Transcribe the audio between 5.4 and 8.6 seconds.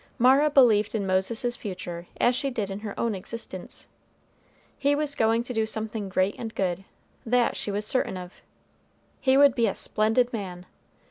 to do something great and good, that she was certain of.